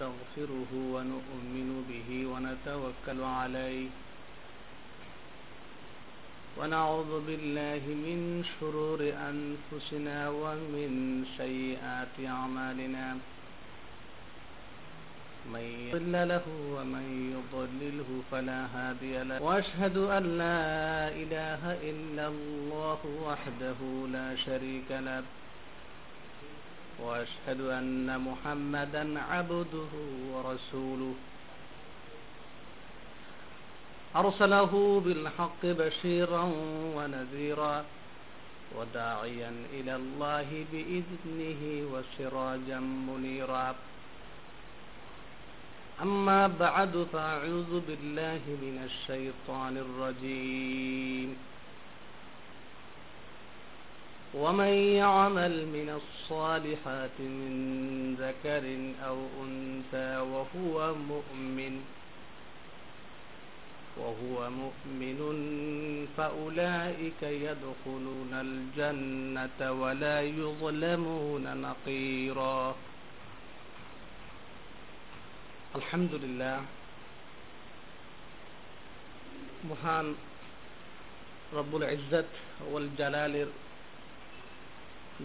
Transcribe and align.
ونستغفره 0.00 0.72
ونؤمن 0.94 1.68
به 1.88 2.08
ونتوكل 2.26 3.20
عليه. 3.22 3.88
ونعوذ 6.58 7.12
بالله 7.26 7.82
من 8.06 8.44
شرور 8.60 9.00
أنفسنا 9.02 10.18
ومن 10.28 10.90
سيئات 11.38 12.14
أعمالنا. 12.26 13.06
من 15.52 15.66
يضل 15.90 16.28
له 16.28 16.46
ومن 16.76 17.06
يضلله 17.34 18.10
فلا 18.30 18.60
هادي 18.74 19.22
له. 19.22 19.42
وأشهد 19.42 19.96
أن 19.96 20.24
لا 20.38 20.62
إله 21.08 21.62
إلا 21.90 22.24
الله 22.28 23.00
وحده 23.26 23.80
لا 24.12 24.36
شريك 24.46 24.90
له. 24.90 25.22
وأشهد 26.98 27.60
أن 27.60 28.20
محمدا 28.20 29.20
عبده 29.20 29.92
ورسوله. 30.32 31.14
أرسله 34.16 35.02
بالحق 35.04 35.62
بشيرا 35.62 36.42
ونذيرا 36.96 37.84
وداعيا 38.78 39.52
إلى 39.72 39.96
الله 39.96 40.64
بإذنه 40.72 41.62
وسراجا 41.92 42.80
منيرا. 42.80 43.74
أما 46.02 46.46
بعد 46.46 47.06
فأعوذ 47.12 47.80
بالله 47.88 48.42
من 48.46 48.76
الشيطان 48.84 49.76
الرجيم. 49.76 51.36
ومن 54.33 54.73
يعمل 55.01 55.53
من 55.67 55.89
الصالحات 56.01 57.17
من 57.19 57.53
ذكر 58.19 58.63
أو 59.07 59.17
أنثى 59.43 60.17
وهو 60.17 60.75
مؤمن 60.95 61.73
وهو 63.97 64.49
مؤمن 64.49 65.19
فأولئك 66.17 67.21
يدخلون 67.23 68.31
الجنة 68.33 69.71
ولا 69.71 70.21
يظلمون 70.21 71.45
نقيرا 71.61 72.75
الحمد 75.75 76.13
لله 76.13 76.57
মহান 79.69 80.07
রব্বুল 81.57 81.83
ইজ্জত 81.95 82.29
ওয়াল 82.69 82.87
জালালের 82.99 83.49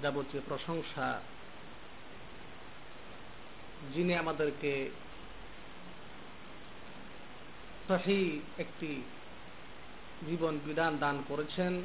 যাবতীয় 0.02 0.44
প্রশংসা। 0.46 1.22
যিনি 3.94 4.16
আমাদেরকে 4.16 4.90
সহি 7.88 8.42
একটি 8.58 9.02
জীবন 10.28 10.60
বিধান 10.66 10.98
দান 10.98 11.24
করেছেন, 11.28 11.82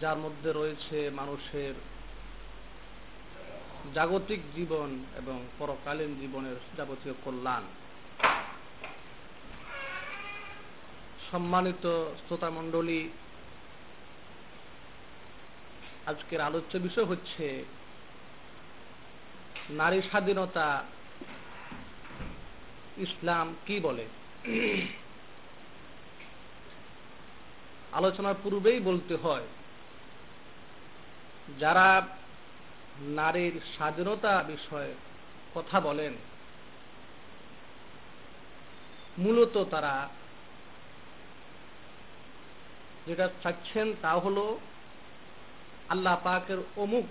যার 0.00 0.16
মধ্যে 0.16 0.52
রয়েছে 0.52 1.10
মানুষের 1.10 1.74
জাগতিক 3.94 4.40
জীবন 4.54 5.04
এবং 5.16 5.46
পরকালীন 5.58 6.20
জীবনের 6.20 6.56
যাবতীয় 6.76 7.14
কল্যাণ। 7.24 7.62
সম্মানিত 11.30 11.84
শ্রোতা 12.18 12.50
মণ্ডলী 12.50 13.08
আজকের 16.06 16.40
আলোচ্য 16.40 16.72
বিষয় 16.78 17.04
হচ্ছে 17.04 17.46
নারী 19.70 19.98
স্বাধীনতা 20.02 20.66
ইসলাম 22.96 23.46
কি 23.66 23.76
বলে? 23.80 24.04
আলোচনার 27.92 28.34
পূর্বেই 28.42 28.80
বলতে 28.80 29.14
হয়, 29.16 29.46
যারা 31.60 31.88
নারীর 33.18 33.54
স্বাধীনতা 33.76 34.32
বিষয়ে 34.42 34.92
কথা 35.54 35.80
বলেন, 35.80 36.12
মূলত 39.18 39.54
তারা 39.70 39.94
যেটা 43.06 43.26
চাচ্ছেন 43.42 43.86
তা 44.02 44.12
হল 44.14 44.38
আল্লাহ 45.88 46.18
পাকের 46.24 46.58
অমুক 46.76 47.04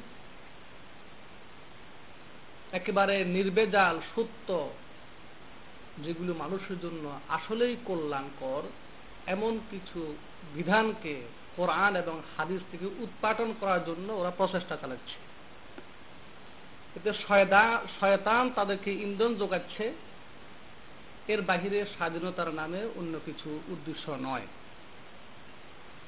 একেবারে 2.71 3.25
নির্বেজাল, 3.25 3.99
সত্য, 4.15 4.69
যেগুলো 5.97 6.33
মানুষের 6.33 6.79
জন্য 6.79 7.19
আসলেই 7.29 7.75
কল্যাণকর, 7.85 8.61
এমন 9.27 9.59
কিছু 9.71 10.15
বিধানকে 10.55 11.21
কোরআন 11.55 11.95
এবং 11.95 12.21
হাদিস 12.37 12.61
থেকে 12.71 12.85
উৎপাটন 12.85 13.53
করার 13.59 13.85
জন্য 13.85 14.13
ওরা 14.13 14.31
প্রচেষ্টা 14.31 14.77
চালাচ্ছে। 14.81 15.15
এতে 16.95 17.13
শয়তান 17.99 18.49
তাদেরকে 18.49 18.91
ইন্ধন 18.91 19.35
যোগাচ্ছে। 19.35 19.93
এর 21.27 21.41
বাহিরে 21.41 21.85
স্বাধীনতার 21.85 22.53
নামে 22.53 22.87
অন্য 22.95 23.19
কিছু 23.25 23.59
উদ্দেশ্য 23.67 24.11
নয়। 24.11 24.47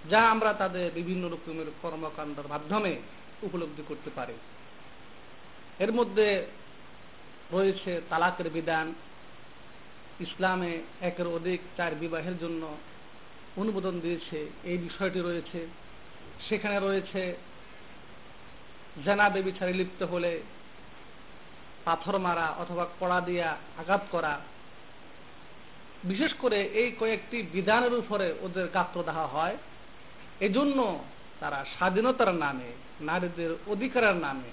যা 0.09 0.21
আমরা 0.29 0.53
তাদের 0.53 0.91
বিভিন্ন 0.91 1.29
রকমের 1.29 1.65
কর্মকাণ্ডের 1.81 2.47
মাধ্যমে 2.47 2.95
উপলব্ধি 3.41 3.83
করতে 3.87 4.09
পারি। 4.15 4.33
এর 5.79 5.91
মধ্যে 5.91 6.45
রয়েছে 7.51 8.01
তালাকের 8.09 8.49
বিধান। 8.49 8.93
ইসলামে 10.19 10.81
একের 11.01 11.27
অধিক 11.27 11.61
চার 11.77 11.95
বিবাহের 11.95 12.39
জন্য 12.39 12.77
অনুমোদন 13.57 13.99
দিয়েছে। 13.99 14.49
এই 14.63 14.77
বিষয়টি 14.77 15.19
রয়েছে। 15.19 15.67
সেখানে 16.49 16.79
রয়েছে 16.79 17.37
জেনা 19.05 19.29
বেবিচারে 19.29 19.73
লিপ্ত 19.73 20.03
হলে 20.03 20.41
পাথর 21.85 22.17
মারা 22.17 22.47
অথবা 22.49 22.87
কড়া 22.99 23.21
দিয়া 23.21 23.57
আঘাত 23.77 24.01
করা। 24.11 24.39
বিশেষ 26.03 26.33
করে 26.33 26.63
এই 26.63 26.91
কয়েকটি 26.91 27.41
বিধানের 27.41 27.93
উপরে 27.93 28.33
ওদের 28.41 28.67
গাত্র 28.67 29.03
দেওয়া 29.03 29.27
হয়। 29.27 29.57
এজন্য 30.39 31.03
তারা 31.39 31.65
স্বাধীনতার 31.77 32.35
নামে, 32.35 32.71
নারীদের 33.01 33.55
অধিকারের 33.67 34.15
নামে 34.15 34.49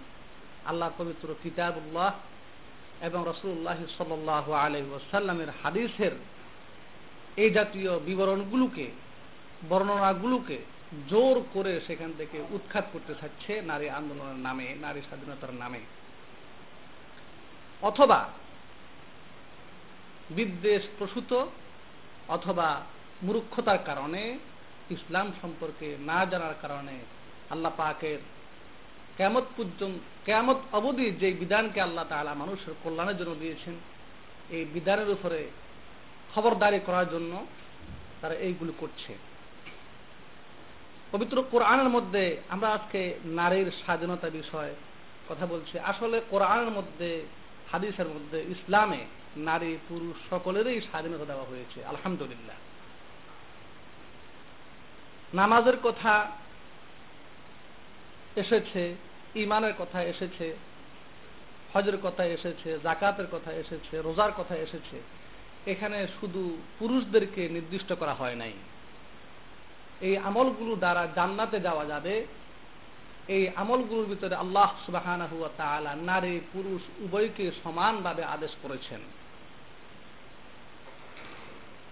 আল্লাহ 0.65 0.91
পবিত্র 0.99 1.35
কিতাবুল্লাহ 1.43 2.13
এবং 3.01 3.25
রসুল্লাহ 3.27 3.77
সাল্লাহ 3.99 4.53
আলহ 4.53 4.95
ওসাল্লামের 4.95 5.49
হাদিসের 5.63 6.11
এই 7.37 7.51
জাতীয় 7.51 7.99
বিবরণগুলোকে, 7.99 8.91
বর্ণনাগুলোকে 9.69 10.59
জোর 11.09 11.45
করে 11.53 11.81
সেখান 11.87 12.13
থেকে 12.19 12.41
উৎখাত 12.51 12.85
করতে 12.93 13.15
থাকছে 13.15 13.63
নারী 13.63 13.89
আন্দোলনের 13.89 14.37
নামে, 14.37 14.77
নারী 14.81 15.01
স্বাধীনতার 15.01 15.55
নামে। 15.55 15.81
অথবা 17.83 18.29
বিদ্বেষ 20.31 20.83
প্রসূত 20.99 21.47
অথবা 22.29 22.81
মূর্খতার 23.23 23.79
কারণে 23.85 24.39
ইসলাম 24.91 25.33
সম্পর্কে 25.43 25.97
না 26.01 26.27
জানার 26.27 26.55
কারণে 26.63 26.97
আল্লাহ 27.51 27.73
পাকের 27.77 28.19
কেমত 29.19 29.45
পর্যন্ত 29.57 29.99
কেমত 30.27 30.59
অবধি 30.73 31.11
যে 31.11 31.33
বিধানকে 31.33 31.81
আল্লাহ 31.81 32.05
তালা 32.09 32.35
মানুষের 32.35 32.75
কল্যাণের 32.85 33.19
জন্য 33.19 33.35
দিয়েছেন, 33.35 33.75
এই 34.51 34.65
বিধানের 34.65 35.11
উপরে 35.11 35.51
খবরদারি 36.35 36.81
করার 36.87 37.11
জন্য 37.11 37.47
তারা 38.21 38.35
এইগুলো 38.35 38.73
করছে। 38.81 39.15
পবিত্র 41.13 41.45
কোরআনের 41.51 41.89
মধ্যে 41.89 42.37
আমরা 42.49 42.69
আজকে 42.73 43.15
নারীর 43.25 43.71
স্বাধীনতা 43.85 44.31
বিষয়ে 44.31 44.75
কথা 45.29 45.47
বলছি। 45.47 45.79
আসলে 45.79 46.21
কোরআনের 46.31 46.71
মধ্যে, 46.71 47.23
হাদিসের 47.73 48.09
মধ্যে 48.09 48.39
ইসলামে 48.41 49.01
নারী 49.37 49.79
পুরুষ 49.89 50.17
সকলেরই 50.31 50.81
স্বাধীনতা 50.81 51.25
দেওয়া 51.25 51.45
হয়েছে, 51.45 51.85
আলহামদুলিল্লাহ। 51.85 52.57
নামাজের 55.35 55.77
কথা 55.83 56.27
এসেছে 58.37 58.95
ইমানের 59.35 59.73
কথা 59.79 60.03
এসেছে, 60.03 60.57
হজের 61.75 61.99
কথা 62.03 62.25
এসেছে 62.25 62.79
জাকাতের 62.83 63.27
কথা 63.33 63.53
এসেছে, 63.53 64.03
রোজার 64.03 64.33
কথা 64.37 64.57
এসেছে। 64.57 65.01
এখানে 65.67 66.07
শুধু 66.21 66.57
পুরুষদেরকে 66.79 67.49
নির্দিষ্ট 67.49 67.93
করা 67.93 68.15
হয় 68.15 68.35
নাই। 68.35 68.53
এই 70.01 70.17
আমলগুলো 70.17 70.77
দ্বারা 70.77 71.09
জান্নাতে 71.15 71.61
যাওয়া 71.61 71.85
যাবে। 71.87 72.27
এই 73.29 73.49
আমলগুলোর 73.57 74.07
ভিতরে 74.07 74.35
আল্লাহ 74.35 74.71
সুবাহ 74.87 75.19
নারী, 75.97 76.41
পুরুষ 76.53 76.83
উভয়কে 76.99 77.51
সমানভাবে 77.65 78.25
আদেশ 78.25 78.51
করেছেন। 78.63 79.01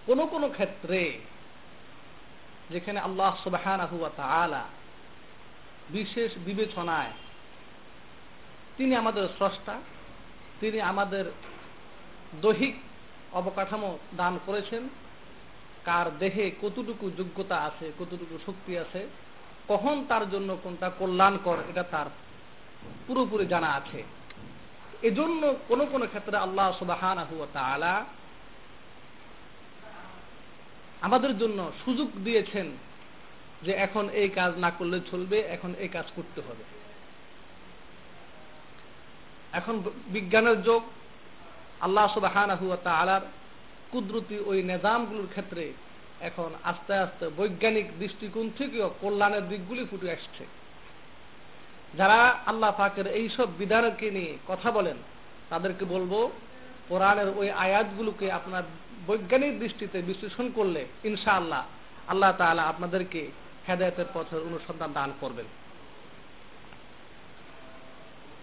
কোন 0.05 0.25
কোন 0.25 0.49
ক্ষেত্রে 0.49 1.19
যেখানে 2.69 2.99
আল্লাহ 2.99 3.35
সুবাহ 3.43 4.63
বিশেষ 5.89 6.31
বিবেচনায় 6.45 7.11
তিনি 8.77 8.95
আমাদের 8.95 9.27
স্রষ্টা, 9.27 9.75
তিনি 10.59 10.81
আমাদের 10.81 11.25
দৈহিক 12.41 12.75
অবকাঠামো 13.33 13.97
দান 14.17 14.39
করেছেন। 14.45 14.89
কার 15.85 16.17
দেহে 16.19 16.51
কতটুকু 16.61 17.11
যোগ্যতা 17.17 17.57
আছে, 17.57 17.91
কতটুকু 17.99 18.37
শক্তি 18.45 18.77
আছে, 18.77 19.07
কখন 19.67 20.05
তার 20.07 20.29
জন্য 20.29 20.57
কোনটা 20.63 20.89
কল্যাণকর, 20.89 21.57
এটা 21.69 21.83
তার 21.83 22.05
পুরোপুরি 23.07 23.45
জানা 23.45 23.67
আছে। 23.67 24.03
এজন্য 25.01 25.55
কোন 25.67 25.85
কোন 25.85 26.07
ক্ষেত্রে 26.07 26.37
আল্লাহ 26.37 26.71
সুবাহান 26.79 27.17
আমাদের 31.01 31.33
জন্য 31.37 31.59
সুযোগ 31.85 32.09
দিয়েছেন 32.25 32.67
যে 33.65 33.71
এখন 33.85 34.05
এই 34.21 34.29
কাজ 34.29 34.51
না 34.63 34.69
করলে 34.77 34.97
চলবে, 35.11 35.37
এখন 35.55 35.71
এই 35.83 35.89
কাজ 35.95 36.07
করতে 36.15 36.39
হবে। 36.47 36.63
এখন 39.59 39.75
বিজ্ঞানের 40.15 40.57
যোগ, 40.63 40.81
আল্লাহ 41.81 42.05
সুবাহান 42.15 42.49
আলার 43.01 43.23
কুদরতি 43.91 44.37
ওই 44.49 44.57
নিজামগুলোর 44.63 45.31
ক্ষেত্রে 45.33 45.63
এখন 46.29 46.49
আস্তে 46.63 46.93
আস্তে 47.05 47.25
বৈজ্ঞানিক 47.37 47.87
দৃষ্টিকোণ 47.99 48.45
থেকেও 48.57 48.87
কল্যাণের 49.01 49.45
দিকগুলি 49.49 49.83
ফুটে 49.91 50.07
আসছে। 50.11 50.43
যারা 51.99 52.19
আল্লাহ 52.45 52.71
পাকের 52.77 53.07
এইসব 53.19 53.47
বিধানকে 53.57 54.07
নিয়ে 54.11 54.33
কথা 54.47 54.69
বলেন, 54.71 54.97
তাদেরকে 55.49 55.85
বলব, 55.85 56.13
কোরআনের 56.89 57.29
ওই 57.39 57.47
আয়াতগুলোকে 57.65 58.27
আপনার 58.31 58.63
বৈজ্ঞানিক 59.09 59.53
দৃষ্টিতে 59.59 59.97
বিশ্লেষণ 60.09 60.47
করলে 60.57 60.81
ইনশা 61.09 61.31
আল্লাহ 61.31 61.63
আল্লাহ 62.11 62.31
তালা 62.37 62.63
আপনাদেরকে 62.71 63.21
হেদায়তের 63.67 64.09
পথের 64.13 64.41
অনুসন্ধান 64.49 64.91
দান 64.93 65.11
করবেন। 65.21 65.47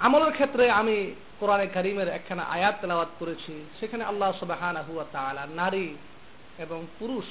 আমলের 0.06 0.32
ক্ষেত্রে 0.32 0.64
আমি 0.80 0.96
কোরআনে 1.40 1.66
করিমের 1.74 2.08
একখানা 2.08 2.44
আয়াত 2.56 2.74
তেলাওয়াত 2.80 3.12
করেছি, 3.18 3.54
সেখানে 3.80 4.04
আল্লাহ 4.04 4.30
সুবাহান 4.40 4.76
হুয়া 4.88 5.04
তালা 5.12 5.42
নারী 5.60 5.88
এবং 6.64 6.78
পুরুষ 6.98 7.26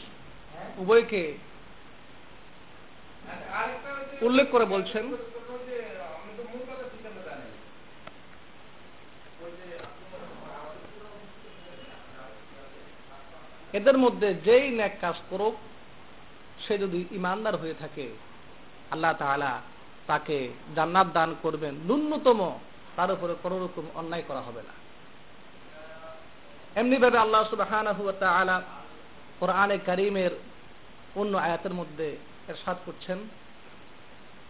উভয়কে 0.81 1.23
উল্লেখ 4.27 4.47
করে 4.51 4.65
বলছেন 4.65 5.05
এদের 13.74 13.96
মধ্যে 13.98 14.28
যেই 14.44 14.66
ন্যাক 14.70 14.94
কাজ 15.00 15.16
করুক 15.30 15.54
সে 16.66 16.74
যদি 16.78 16.98
ইমানদার 17.10 17.54
হয়ে 17.56 17.74
থাকে 17.74 18.06
আল্লাহ 18.90 19.12
তাআলা 19.12 19.52
তাকে 20.06 20.36
জান্নাত 20.76 21.08
দান 21.14 21.30
করবেন 21.42 21.74
ন্যূনতম 21.86 22.40
তার 22.96 23.10
উপরে 23.12 23.34
কোনো 23.42 23.56
রকম 23.58 23.84
অন্যায় 23.94 24.24
করা 24.28 24.40
হবে 24.40 24.62
না 24.62 24.74
এমনি 26.76 26.96
ভাবে 26.96 27.18
আল্লাহ 27.18 27.42
সুবহানাহু 27.50 28.02
ওয়া 28.04 28.16
তাআলা 28.20 28.56
কোরআনে 29.38 29.76
কারীমের 29.78 30.32
অন্য 31.14 31.32
আয়াতের 31.36 31.74
মধ্যে 31.74 32.08
এরশাদ 32.48 32.78
করছেন 32.86 33.18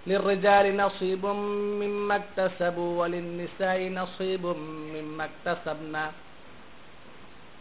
للرجال 0.07 0.67
نصيب 0.77 1.27
مما 1.81 2.15
اكتسبوا 2.17 2.91
وللنساء 3.01 3.79
نصيب 3.91 4.45
مما 4.95 5.25
اكتسبنا 5.25 6.05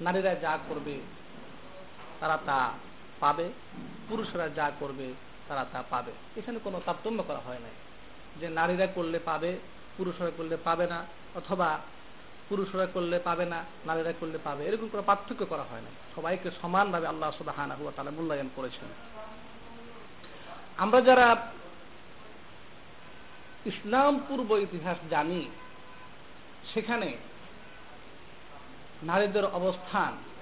নারীরা 0.02 0.34
যা 0.36 0.54
করবে 0.70 0.96
তারা 2.25 2.39
তা 2.47 2.73
পাবে, 3.21 3.49
পুরুষরা 4.09 4.49
যা 4.49 4.73
করবে 4.81 5.15
তারা 5.49 5.65
তা 5.73 5.83
পাবে। 5.91 6.13
এখানে 6.37 6.59
কোনো 6.65 6.81
তারতম্য 6.87 7.23
করা 7.23 7.39
হয় 7.39 7.59
নাই। 7.59 7.71
যে 8.41 8.49
নারীরা 8.49 8.87
করলে 8.87 9.19
পাবে, 9.19 9.59
পুরুষরা 9.97 10.31
করলে 10.37 10.57
পাবে 10.57 10.87
না, 10.87 11.05
অথবা 11.35 11.79
পুরুষরা 12.49 12.87
করলে 12.87 13.19
পাবে 13.19 13.45
না, 13.45 13.65
নারীরা 13.87 14.13
করলে 14.21 14.39
পাবে, 14.45 14.65
এরকম 14.65 14.89
কোনো 14.89 15.03
পার্থক্য 15.03 15.47
করা 15.47 15.63
হয় 15.63 15.81
না 15.81 15.91
সবাইকে 16.17 16.51
সমানভাবে 16.63 17.07
আল্লাহ 17.07 17.31
সুবাহানা 17.31 17.75
হুয়া 17.75 17.93
তালা 17.97 18.11
মূল্যায়ন 18.11 18.49
করেছেন। 18.57 18.89
আমরা 20.77 21.01
যারা 21.01 21.47
ইসলাম 23.67 24.21
পূর্ব 24.29 24.57
ইতিহাস 24.57 24.97
জানি, 25.11 25.51
সেখানে 26.75 27.17
নারীদের 29.03 29.45
অবস্থান 29.45 30.34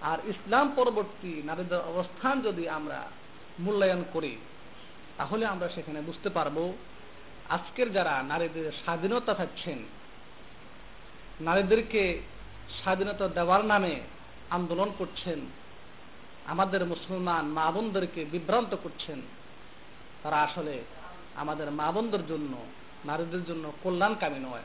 আর 0.00 0.18
ইসলাম 0.28 0.72
পরবর্তী 0.76 1.42
নারীদের 1.44 1.78
অবস্থান 1.78 2.40
যদি 2.42 2.68
আমরা 2.68 3.10
মূল্যায়ন 3.58 4.04
করি, 4.12 4.36
তাহলে 5.16 5.46
আমরা 5.46 5.68
সেখানে 5.68 6.00
বুঝতে 6.00 6.28
পারব 6.28 6.72
আজকের 7.48 7.92
যারা 7.92 8.22
নারীদের 8.22 8.72
স্বাধীনতা 8.72 9.34
থাকছেন, 9.34 9.78
নারীদেরকে 11.40 12.22
স্বাধীনতা 12.82 13.28
দেওয়ার 13.28 13.64
নামে 13.64 14.00
আন্দোলন 14.50 14.92
করছেন, 14.98 15.40
আমাদের 16.46 16.86
মুসলমান 16.86 17.46
মা 17.46 17.70
বোনদেরকে 17.70 18.24
বিভ্রান্ত 18.24 18.74
করছেন, 18.82 19.20
তারা 20.22 20.36
আসলে 20.36 20.84
আমাদের 21.34 21.70
মা 21.70 21.92
বোনদের 21.92 22.26
জন্য, 22.26 22.66
নারীদের 23.04 23.44
জন্য 23.44 23.72
কল্যাণকামী 23.82 24.38
নয়। 24.38 24.62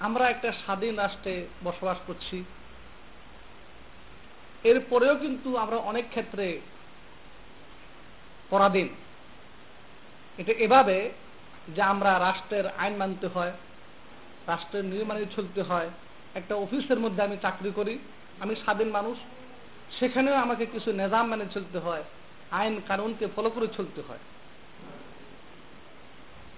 আমরা 0.00 0.30
একটা 0.30 0.52
স্বাধীন 0.52 0.96
রাষ্ট্রে 0.96 1.46
বসবাস 1.64 1.96
করছি। 2.06 2.44
এরপরেও 4.64 5.16
কিন্তু 5.16 5.56
আমরা 5.56 5.76
অনেক 5.76 6.04
ক্ষেত্রে 6.08 6.60
পরাধীন। 8.50 8.88
এটা 10.38 10.52
এভাবে 10.52 11.10
যে 11.74 11.82
আমরা 11.82 12.18
রাষ্ট্রের 12.18 12.66
আইন 12.66 12.96
মানতে 12.96 13.26
হয়, 13.26 13.52
রাষ্ট্রের 14.46 14.84
নিয়মানি 14.84 15.26
চলতে 15.36 15.62
হয়, 15.62 15.90
একটা 16.34 16.54
অফিসের 16.54 16.98
মধ্যে 16.98 17.22
আমি 17.22 17.36
চাকরি 17.42 17.70
করি, 17.74 17.98
আমি 18.40 18.54
স্বাধীন 18.54 18.88
মানুষ, 18.88 19.18
সেখানেও 19.98 20.34
আমাকে 20.34 20.66
কিছু 20.66 20.92
নিজাম 20.92 21.28
মেনে 21.28 21.44
চলতে 21.54 21.78
হয়, 21.78 22.02
আইন 22.50 22.80
কানুনকে 22.88 23.26
ফলো 23.36 23.50
করে 23.50 23.66
চলতে 23.76 24.02
হয়। 24.08 24.18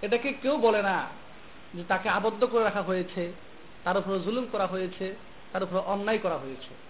এটাকে 0.03 0.33
কেউ 0.33 0.57
বলে 0.57 0.83
না 0.83 1.07
যে 1.75 1.85
তাকে 1.89 2.09
আবদ্ধ 2.09 2.45
করে 2.45 2.65
রাখা 2.65 2.83
হয়েছে, 2.83 3.33
তার 3.85 3.97
উপরে 3.97 4.21
জুলুম 4.21 4.47
করা 4.53 4.67
হয়েছে, 4.67 5.15
তার 5.53 5.63
উপরে 5.63 5.79
অন্যায় 5.79 6.19
করা 6.19 6.39
হয়েছে। 6.39 6.90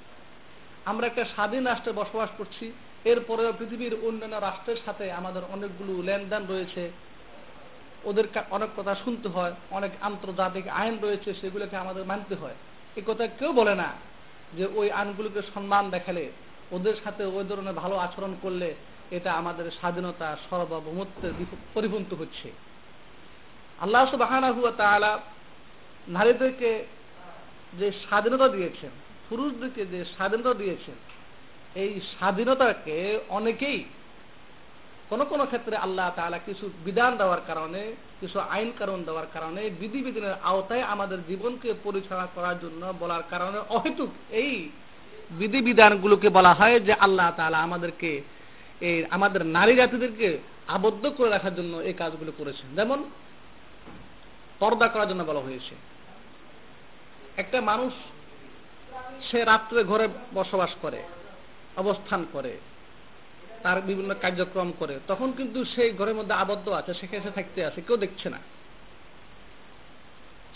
আমরা 0.90 1.06
একটা 1.06 1.25
স্বাধীন 1.25 1.62
রাষ্ট্রে 1.66 1.92
বসবাস 1.92 2.31
করছি, 2.38 2.72
এরপরেও 3.04 3.52
পৃথিবীর 3.58 3.94
অন্যান্য 4.02 4.37
রাষ্ট্রের 4.37 4.81
সাথে 4.84 5.04
আমাদের 5.12 5.42
অনেকগুলো 5.52 5.92
লেনদেন 6.02 6.42
রয়েছে। 6.48 6.82
ওদের 8.04 8.26
অনেক 8.50 8.70
কথা 8.76 8.94
শুনতে 9.04 9.28
হয়, 9.28 9.54
অনেক 9.70 9.92
আন্তর্জাতিক 10.00 10.64
আইন 10.81 10.94
রয়েছে, 11.02 11.30
সেগুলোকে 11.40 11.76
আমাদের 11.76 12.04
মানতে 12.04 12.35
হয়। 12.35 12.56
এ 12.97 13.02
কথা 13.06 13.25
কেউ 13.38 13.50
বলে 13.52 13.75
না 13.75 13.88
যে 14.56 14.64
ওই 14.75 14.87
আইনগুলোকে 14.90 15.40
সম্মান 15.54 15.85
দেখালে, 15.90 16.25
ওদের 16.73 16.97
সাথে 17.04 17.23
ওই 17.37 17.44
ধরনের 17.49 17.76
ভালো 17.82 17.97
আচরণ 17.97 18.32
করলে 18.42 18.68
এটা 19.11 19.30
আমাদের 19.32 19.66
স্বাধীনতা 19.78 20.28
সর্বভৌমত্বের 20.50 21.32
পরিপন্থী 21.75 22.14
হচ্ছে। 22.16 22.49
আল্লাহ 23.78 24.02
সুবাহানা 24.11 24.49
হুয়া 24.52 24.73
তাআলা 24.76 25.12
নারীদেরকে 26.09 26.70
যে 27.78 27.88
স্বাধীনতা 28.04 28.49
দিয়েছেন 28.49 28.92
পুরুষদেরকে 29.30 29.87
যে 29.87 30.04
স্বাধীনতা 30.04 30.54
দিয়েছেন, 30.54 30.94
এই 31.75 32.00
স্বাধীনতাকে 32.00 33.20
অনেকেই 33.28 33.84
কোন 35.10 35.25
কোন 35.25 35.46
ক্ষেত্রে 35.46 35.76
আল্লাহ 35.76 36.10
তাআলা 36.16 36.38
কিছু 36.38 36.70
বিধান 36.84 37.16
দেওয়ার 37.16 37.40
কারণে, 37.46 37.94
কিছু 38.20 38.40
আইন 38.40 38.72
কারণ 38.78 39.04
দেওয়ার 39.04 39.26
কারণে, 39.32 39.70
বিধিবিধানের 39.80 40.34
আওতায় 40.42 40.82
আমাদের 40.82 41.18
জীবনকে 41.28 41.75
পরিচালনা 41.84 42.26
করার 42.34 42.60
জন্য 42.60 42.94
বলার 42.99 43.22
কারণে 43.30 43.58
অহেতুক 43.68 44.08
এই 44.30 44.70
বিধিবিধানগুলোকে 45.30 46.28
বলা 46.28 46.54
হয় 46.54 46.80
যে 46.80 46.92
আল্লাহ 46.92 47.32
তাআলা 47.37 47.58
আমাদেরকে 47.58 48.20
এই 48.80 49.04
আমাদের 49.10 49.46
নারী 49.46 49.75
জাতিদেরকে 49.76 50.38
আবদ্ধ 50.68 51.06
করে 51.16 51.30
রাখার 51.30 51.54
জন্য 51.54 51.76
এই 51.76 51.92
কাজগুলো 51.92 52.32
করেছেন। 52.38 52.76
যেমন 52.76 53.04
পর্দা 54.58 54.88
করার 54.88 55.08
জন্য 55.08 55.22
বলা 55.22 55.40
হয়েছে। 55.40 55.75
একটা 57.37 57.60
মানুষ 57.60 57.92
সে 59.28 59.38
রাত্রে 59.44 59.80
ঘরে 59.84 60.06
বসবাস 60.34 60.72
করে, 60.82 61.00
অবস্থান 61.76 62.20
করে, 62.32 62.52
তার 63.62 63.78
বিভিন্ন 63.80 64.12
কার্যক্রম 64.20 64.68
করে। 64.78 64.94
তখন 65.08 65.28
কিন্তু 65.38 65.58
সেই 65.74 65.90
ঘরের 65.90 66.14
মধ্যে 66.14 66.34
আবদ্ধ 66.34 66.66
আছে, 66.68 66.92
সেখানে 66.94 67.20
সে 67.22 67.30
থাকতে 67.30 67.60
আছে 67.64 67.80
কেউ 67.86 67.96
দেখছে 67.96 68.28
না। 68.30 68.40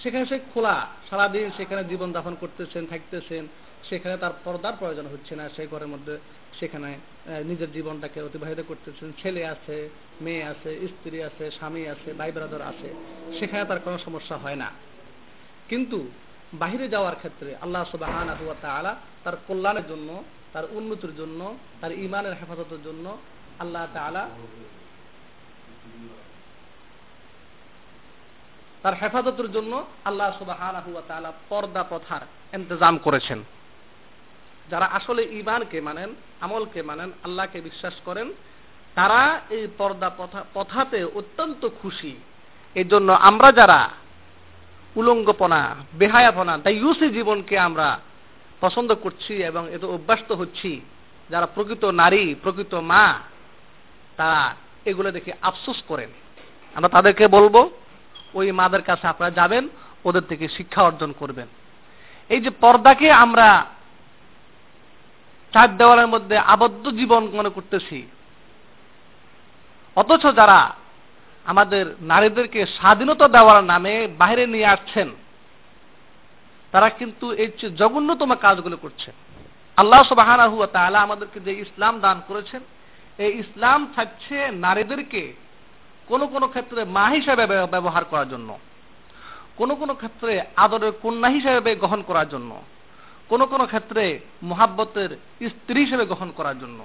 সেখানে 0.02 0.24
সে 0.26 0.36
খোলা, 0.54 0.76
সারাদিন 1.10 1.50
সেখানে 1.56 1.82
জীবন 1.84 2.08
যাপন 2.12 2.34
করতেছেন, 2.40 2.86
থাকতেছেন, 2.86 3.44
সেখানে 3.88 4.14
তার 4.16 4.34
পর্দার 4.44 4.78
প্রয়োজন 4.78 5.06
হচ্ছে 5.06 5.32
না 5.36 5.44
সেই 5.56 5.66
ঘরের 5.66 5.88
মধ্যে 5.88 6.14
সেখানে 6.60 6.90
নিজের 7.44 7.70
জীবনটাকে 7.72 8.18
অতিবাহিত 8.22 8.60
করতেছেন। 8.68 9.08
ছেলে 9.22 9.42
আছে, 9.46 9.76
মেয়ে 10.20 10.44
আছে, 10.52 10.70
স্ত্রী 10.88 11.18
আছে, 11.22 11.44
স্বামী 11.50 11.82
আছে 11.86 12.12
ভাই 12.12 12.30
ব্রাদার 12.32 12.62
আছে, 12.62 12.88
সেখানে 13.38 13.62
তার 13.64 13.80
কোনো 13.84 13.98
সমস্যা 13.98 14.36
হয় 14.36 14.56
না। 14.56 14.68
কিন্তু 15.68 15.98
বাহিরে 16.58 16.86
যাওয়ার 16.88 17.16
ক্ষেত্রে 17.16 17.50
আল্লাহ 17.62 17.82
সুবাহান 17.90 18.28
তাআলা 18.62 18.92
তার 19.24 19.36
কল্যাণের 19.46 19.86
জন্য, 19.88 20.24
তার 20.52 20.64
উন্নতির 20.70 21.16
জন্য, 21.16 21.40
তার 21.80 21.92
ইমানের 21.92 22.32
হেফাজতের 22.32 22.80
জন্য 22.84 23.06
আল্লাহ 23.58 23.84
তাআলা 23.94 24.22
তার 28.82 28.94
হেফাজতের 28.94 29.48
জন্য 29.52 29.72
আল্লাহ 30.04 30.28
সুবাহ 30.38 30.60
পর্দা 31.48 31.82
প্রথার 31.82 32.22
ইন্তজাম 32.52 32.98
করেছেন। 32.98 33.42
যারা 34.70 34.86
আসলে 34.86 35.22
ইমানকে 35.22 35.78
মানেন, 35.80 36.10
আমলকে 36.40 36.80
মানেন, 36.82 37.10
আল্লাহকে 37.24 37.58
বিশ্বাস 37.60 37.94
করেন, 38.04 38.28
তারা 38.94 39.20
এই 39.50 39.64
পর্দা 39.78 40.10
পথাতে 40.54 41.04
অত্যন্ত 41.04 41.62
খুশি। 41.82 42.12
এই 42.74 42.84
জন্য 42.84 43.12
আমরা 43.12 43.52
যারা 43.52 43.80
উলঙ্গপনা, 44.96 45.76
বেহায়াপনা, 45.98 46.58
তাই 46.58 46.74
ইউসি 46.76 47.08
জীবনকে 47.08 47.58
আমরা 47.58 47.98
পছন্দ 48.60 48.94
করছি 48.94 49.34
এবং 49.34 49.72
এত 49.72 49.84
অভ্যস্ত 49.84 50.32
হচ্ছি। 50.32 50.80
যারা 51.30 51.46
প্রকৃত 51.46 51.84
নারী, 51.84 52.34
প্রকৃত 52.42 52.74
মা, 52.74 53.20
তারা 54.16 54.54
এগুলো 54.84 55.10
দেখে 55.10 55.32
আফসোস 55.42 55.82
করেন। 55.88 56.10
আমরা 56.74 56.88
তাদেরকে 56.88 57.28
বলব, 57.28 57.70
ওই 58.34 58.52
মাদের 58.52 58.82
কাছে 58.82 59.06
আপনারা 59.06 59.30
যাবেন, 59.30 59.68
ওদের 60.04 60.22
থেকে 60.22 60.48
শিক্ষা 60.48 60.82
অর্জন 60.82 61.12
করবেন। 61.12 61.46
এই 62.28 62.40
যে 62.40 62.50
পর্দাকে 62.50 63.10
আমরা 63.10 63.66
চার 65.52 65.76
দেওয়ালের 65.76 66.06
মধ্যে 66.06 66.38
আবদ্ধ 66.38 66.88
জীবন 66.88 67.22
মনে 67.32 67.48
করতেছি, 67.48 68.06
অথচ 69.96 70.22
যারা 70.36 70.74
আমাদের 71.46 71.84
নারীদেরকে 72.00 72.66
স্বাধীনতা 72.66 73.28
দেওয়ার 73.28 73.64
নামে 73.64 74.08
বাইরে 74.18 74.46
নিয়ে 74.46 74.66
আসছেন। 74.66 75.08
তারা 76.72 76.90
কিন্তু 76.90 77.32
এই 77.32 77.48
জঘন্যতম 77.76 78.34
কাজগুলো 78.34 78.76
করছে 78.76 79.12
আল্লাহ 79.76 80.02
তাহলে 80.72 80.98
আমাদেরকে 80.98 81.40
যে 81.40 81.52
ইসলাম 81.52 82.00
দান 82.00 82.20
করেছেন, 82.28 82.62
এই 83.18 83.32
ইসলাম 83.38 83.80
থাকছে 83.96 84.36
নারীদেরকে 84.50 85.22
কোন 86.08 86.26
কোন 86.26 86.46
ক্ষেত্রে 86.46 86.84
মা 86.84 87.04
হিসাবে 87.08 87.46
ব্যবহার 87.46 88.04
করার 88.04 88.28
জন্য, 88.28 88.58
কোন 89.56 89.74
কোন 89.74 89.94
ক্ষেত্রে 89.94 90.42
আদরের 90.56 90.92
কন্যা 91.02 91.28
হিসাবে 91.28 91.74
গ্রহণ 91.74 92.02
করার 92.02 92.28
জন্য, 92.28 92.62
কোন 93.28 93.46
কোন 93.46 93.66
ক্ষেত্রে 93.66 94.20
মোহাব্বতের 94.42 95.10
স্ত্রী 95.48 95.78
হিসেবে 95.84 96.04
গ্রহণ 96.04 96.30
করার 96.36 96.58
জন্য, 96.58 96.80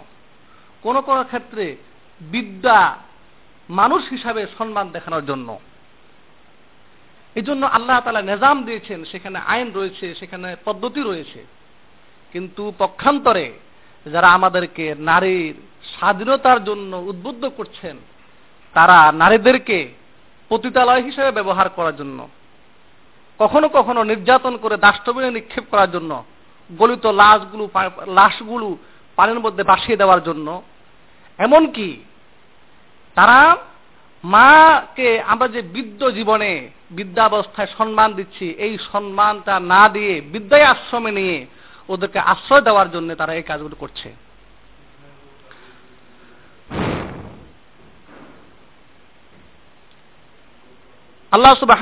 কোন 0.82 1.02
কোন 1.02 1.24
ক্ষেত্রে 1.24 1.76
বিদ্যা 2.22 2.98
মানুষ 3.70 4.10
হিসাবে 4.10 4.48
সম্মান 4.58 4.90
দেখানোর 4.90 5.26
জন্য। 5.26 5.60
এই 7.36 7.42
জন্য 7.42 7.66
আল্লাহ 7.66 8.00
তালা 8.00 8.22
নিজাম 8.22 8.64
দিয়েছেন, 8.64 9.06
সেখানে 9.06 9.40
আইন 9.40 9.72
রয়েছে, 9.74 10.16
সেখানে 10.16 10.56
পদ্ধতি 10.66 11.02
রয়েছে। 11.02 11.46
কিন্তু 12.34 12.74
পক্ষান্তরে 12.78 13.54
যারা 14.06 14.28
আমাদেরকে 14.28 14.96
নারীর 15.00 15.54
স্বাধীনতার 15.98 16.64
জন্য 16.64 16.96
উদ্বুদ্ধ 16.96 17.46
করছেন, 17.58 17.98
তারা 18.74 19.12
নারীদেরকে 19.12 19.94
পতিতালয় 20.50 21.02
হিসেবে 21.02 21.32
ব্যবহার 21.32 21.70
করার 21.70 21.96
জন্য, 21.96 22.30
কখনো 23.40 23.70
কখনো 23.70 24.04
নির্যাতন 24.04 24.58
করে 24.58 24.78
দাষ্টবিনে 24.78 25.32
নিক্ষেপ 25.32 25.64
করার 25.72 25.92
জন্য, 25.92 26.24
গলিত 26.78 27.06
লাশগুলো 27.06 27.70
লাশগুলো 28.08 28.78
পানির 29.16 29.40
মধ্যে 29.40 29.64
বাসিয়ে 29.64 29.98
দেওয়ার 29.98 30.24
জন্য, 30.24 30.62
এমনকি 31.38 32.04
তারা 33.20 33.42
মাকে, 34.24 35.10
আমরা 35.32 35.48
যে 35.56 35.62
বিদ্য 35.76 36.02
জীবনে 36.18 36.52
বিদ্যাবস্থায় 36.98 37.70
সম্মান 37.78 38.10
দিচ্ছি, 38.20 38.46
এই 38.66 38.74
সম্মানটা 38.92 39.56
না 39.74 39.82
দিয়ে 39.96 40.14
বিদ্যায় 40.34 40.70
আশ্রমে 40.74 41.12
নিয়ে 41.20 41.38
ওদেরকে 41.90 42.20
আশ্রয় 42.34 42.64
দেওয়ার 42.68 42.88
জন্য 42.96 43.10
তারা 43.22 43.34
এই 43.40 43.46
কাজগুলো 43.50 43.76
করছে। 43.84 44.10
আল্লাহ 51.32 51.54
সুবাহ 51.62 51.82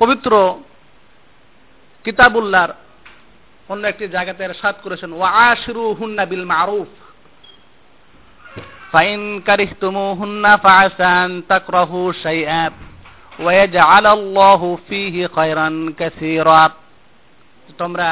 পবিত্র 0.00 0.32
কিতাবুল্লার 2.04 2.70
অন্য 3.72 3.82
একটি 3.92 4.04
জায়গাতে 4.14 4.42
সাত 4.62 4.76
করেছেন, 4.84 5.10
ওয়া 5.18 5.28
আশরু 5.50 5.84
হুন্না 5.98 6.24
বিল 6.30 6.46
মারুফ। 6.54 6.90
ফাইন 8.91 9.21
কারিহতুমুহুন্না 9.41 10.51
ফাআসান 10.57 11.29
তাকরাহু 11.47 11.99
শাইআ 12.23 12.63
ويجعل 13.39 14.05
الله 14.07 14.61
فيه 14.89 15.15
خيرا 15.27 15.67
كثيرا 15.99 16.63
তোমরা 17.79 18.07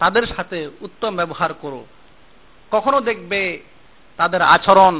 তাদের 0.00 0.24
সাথে 0.26 0.58
উত্তম 0.80 1.10
ব্যবহার 1.16 1.52
করো 1.52 1.82
কখনো 2.72 2.98
দেখবে 3.00 3.40
তাদের 4.18 4.42
আচরণ 4.46 4.94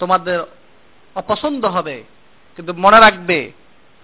তোমাদের 0.00 0.38
অপছন্দ 1.16 1.62
হবে 1.66 1.96
কিন্তু 2.58 2.72
মনে 2.74 2.98
রাখবে 3.00 3.38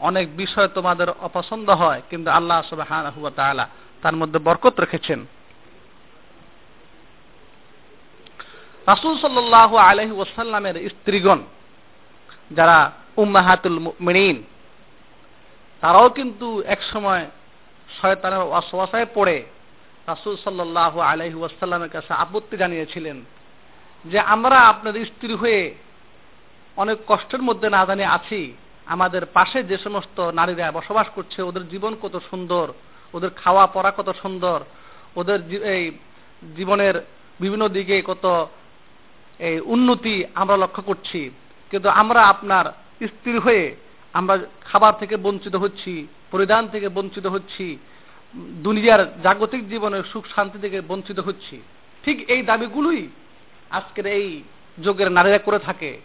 অনেক 0.01 0.27
বিষয় 0.37 0.69
তোমাদের 0.69 1.09
অপছন্দ 1.21 1.69
হয় 1.73 2.01
কিন্তু 2.11 2.29
আল্লাহ 2.31 2.59
সুবহানাহু 2.63 3.19
ওয়া 3.21 3.31
তাআলা 3.31 3.65
তার 4.03 4.15
মধ্যে 4.17 4.39
বরকত 4.39 4.75
রেখেছেন 4.81 5.21
রাসূল 8.92 9.14
সাল্লাল্লাহু 9.24 9.76
আলাইহি 9.88 10.16
ওয়াসাল্লামের 10.18 10.76
স্ত্রীগণ, 10.94 11.40
যারা 12.58 12.78
উম্মাহাতুল 13.22 13.78
মুমিনিন, 13.86 14.38
তারাও 15.84 16.08
কিন্তু 16.18 16.48
এক 16.74 16.82
সময় 16.92 17.24
শয়তানের 18.00 18.44
ওয়াসওয়াসায় 18.50 19.08
পড়ে 19.16 19.38
রাসূল 20.12 20.36
সাল্লাল্লাহু 20.44 21.00
আলাইহি 21.10 21.38
ওয়াসাল্লামের 21.40 21.92
কাছে 21.96 22.12
আপত্তি 22.24 22.56
জানিয়েছিলেন 22.58 23.18
যে 24.06 24.20
আমরা 24.34 24.58
আপনার 24.72 24.96
স্ত্রী 25.12 25.34
হয়ে 25.42 25.62
অনেক 26.78 26.98
কষ্টের 27.08 27.42
মধ্যে 27.48 27.68
না 27.76 27.82
জানি 27.90 28.04
আছি, 28.18 28.42
আমাদের 28.94 29.24
পাশে 29.38 29.60
যে 29.64 29.78
সমস্ত 29.86 30.18
নারীরা 30.40 30.78
বসবাস 30.80 31.08
করছে, 31.16 31.40
ওদের 31.50 31.64
জীবন 31.70 31.94
কত 32.04 32.16
সুন্দর, 32.30 32.68
ওদের 33.14 33.32
খাওয়া 33.42 33.64
পড়া 33.68 33.92
কত 33.98 34.10
সুন্দর, 34.22 34.60
ওদের 35.20 35.40
এই 35.74 35.84
জীবনের 36.58 36.96
বিভিন্ন 37.42 37.66
দিকে 37.68 37.96
কত 38.12 38.26
এই 39.40 39.60
উন্নতি 39.60 40.24
আমরা 40.36 40.58
লক্ষ্য 40.58 40.82
করছি। 40.82 41.32
কিন্তু 41.72 41.90
আমরা 41.90 42.24
আপনার 42.24 42.66
স্ত্রী 43.08 43.40
হয়ে 43.40 43.76
আমরা 44.14 44.38
খাবার 44.66 44.94
থেকে 45.00 45.18
বঞ্চিত 45.18 45.56
হচ্ছি, 45.56 46.08
পরিধান 46.32 46.68
থেকে 46.68 46.90
বঞ্চিত 46.90 47.26
হচ্ছি, 47.26 47.78
দুনিয়ার 48.36 49.22
জাগতিক 49.24 49.70
জীবনের 49.70 50.04
সুখ 50.04 50.24
শান্তি 50.36 50.58
থেকে 50.60 50.82
বঞ্চিত 50.82 51.20
হচ্ছি। 51.20 51.62
ঠিক 52.04 52.30
এই 52.30 52.42
দাবিগুলোই 52.42 53.10
আজকের 53.72 54.06
এই 54.06 54.44
যুগের 54.84 55.12
নারীরা 55.12 55.38
করে 55.38 55.60
থাকে 55.60 56.00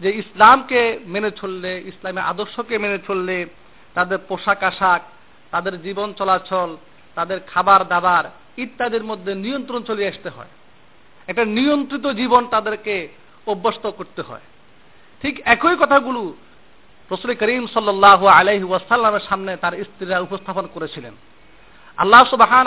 যে 0.00 0.10
ইসলামকে 0.10 0.98
মেনে 1.06 1.30
চললে, 1.30 1.82
ইসলামের 1.86 2.24
আদর্শকে 2.24 2.78
মেনে 2.78 2.98
চললে 3.06 3.46
তাদের 3.94 4.18
পোশাক 4.28 4.62
আশাক, 4.62 5.02
তাদের 5.50 5.82
জীবন 5.82 6.12
চলাচল, 6.12 6.76
তাদের 7.14 7.40
খাবার 7.46 7.88
দাবার 7.88 8.24
ইত্যাদির 8.58 9.04
মধ্যে 9.04 9.34
নিয়ন্ত্রণ 9.34 9.82
চলে 9.82 10.08
আসতে 10.08 10.28
হয়। 10.28 10.48
একটা 11.28 11.44
নিয়ন্ত্রিত 11.44 12.06
জীবন 12.06 12.46
তাদেরকে 12.46 13.08
অভ্যস্ত 13.46 13.86
করতে 13.86 14.22
হয়। 14.22 14.40
ঠিক 15.22 15.40
একই 15.44 15.76
কথাগুলো 15.80 16.34
রসুল 17.10 17.34
করিম 17.34 17.66
সাল্লাহ 17.66 18.26
আলহি 18.26 18.64
ওয়াসাল্লামের 18.64 19.24
সামনে 19.28 19.56
তার 19.56 19.84
স্ত্রীরা 19.84 20.20
উপস্থাপন 20.20 20.66
করেছিলেন। 20.74 21.14
আল্লাহ 21.96 22.24
সুবাহান 22.24 22.66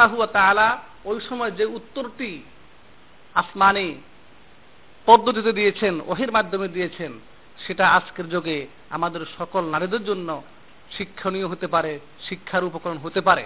ওই 1.05 1.19
সময় 1.29 1.51
যে 1.51 1.65
উত্তরটি 1.65 2.41
আসমানি 3.33 3.95
পদ্ধতিতে 5.05 5.51
দিয়েছেন, 5.53 6.01
ওহির 6.07 6.31
মাধ্যমে 6.31 6.67
দিয়েছেন, 6.67 7.11
সেটা 7.67 7.85
আজকের 7.89 8.29
যুগে 8.29 8.67
আমাদের 8.89 9.21
সকল 9.37 9.63
নারীদের 9.65 10.05
জন্য 10.05 10.29
শিক্ষণীয় 10.97 11.47
হতে 11.47 11.67
পারে, 11.67 11.99
শিক্ষার 12.29 12.63
উপকরণ 12.63 12.97
হতে 12.97 13.21
পারে। 13.21 13.45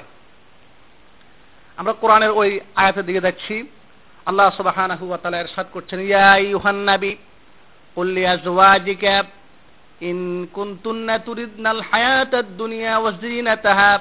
আমরা 1.77 1.93
কোরআনের 1.93 2.31
ওই 2.31 2.59
আয়াতের 2.75 3.05
দিকে 3.05 3.21
দেখছি 3.21 3.55
الله 4.29 4.49
سبحانه 4.59 4.99
وتعالى 5.11 5.37
তাআলা 5.37 5.43
ইরশাদ 5.45 5.67
করছেন 5.75 5.99
ইয়া 6.09 6.25
আইয়ুহান 6.37 6.79
নবী 6.89 7.11
কুল 7.95 8.09
লিআজওয়াজিকা 8.17 9.15
ইন 10.09 10.17
কুনতুন্না 10.55 11.15
তুরিদনাল 11.27 11.81
হায়াতাদ 11.89 12.47
দুনিয়া 12.61 12.93
ওয়া 13.01 13.11
যিনাতাহা 13.21 13.91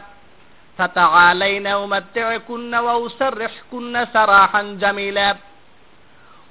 فتعالينا 0.78 1.85
أمتعكن 1.85 2.73
وأسرحكن 2.87 3.95
سراحا 4.14 4.62
جميلا 4.83 5.31